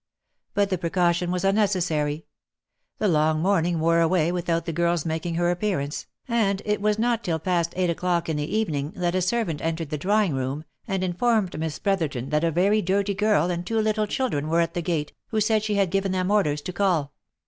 But 0.55 0.71
the 0.71 0.79
precaution 0.79 1.29
was 1.29 1.43
unnecessary; 1.43 2.25
the 2.97 3.07
long 3.07 3.39
morning 3.39 3.79
wore 3.79 3.99
away 3.99 4.31
without 4.31 4.65
the 4.65 4.73
girl's 4.73 5.05
making 5.05 5.35
her 5.35 5.51
appearance, 5.51 6.07
and 6.27 6.59
it 6.65 6.81
was 6.81 6.97
not 6.97 7.23
till 7.23 7.37
past 7.37 7.71
eight 7.75 7.91
o'clock 7.91 8.27
in 8.27 8.35
the 8.35 8.57
evening, 8.57 8.93
that 8.95 9.13
a 9.13 9.21
servant 9.21 9.61
entered 9.61 9.91
the 9.91 9.99
drawing 9.99 10.33
room, 10.33 10.63
and 10.87 11.03
informed 11.03 11.55
Miss 11.59 11.77
Brotherton 11.77 12.29
that 12.29 12.43
a 12.43 12.49
very 12.49 12.81
dirty 12.81 13.13
girl 13.13 13.51
and 13.51 13.63
two 13.63 13.79
little 13.79 14.07
children 14.07 14.47
were 14.49 14.59
at 14.61 14.73
the 14.73 14.81
gate, 14.81 15.13
who 15.27 15.39
said 15.39 15.61
she 15.61 15.75
had 15.75 15.91
given 15.91 16.13
them 16.13 16.31
orders 16.31 16.61
to 16.63 16.73
call. 16.73 17.13